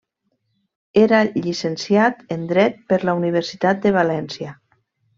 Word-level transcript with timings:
Era 1.01 1.19
llicenciat 1.35 2.25
en 2.39 2.49
Dret 2.55 2.83
per 2.93 3.01
la 3.07 3.19
Universitat 3.23 3.89
de 3.89 3.97
València. 4.03 4.61